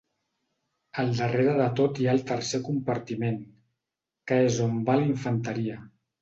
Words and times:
Al 1.01 1.11
darrere 1.17 1.51
de 1.59 1.67
tot 1.79 2.01
hi 2.03 2.07
ha 2.07 2.15
el 2.17 2.23
tercer 2.31 2.61
compartiment, 2.69 3.37
que 4.33 4.41
és 4.47 4.59
on 4.69 4.81
va 4.89 4.97
la 5.03 5.07
infanteria. 5.11 5.79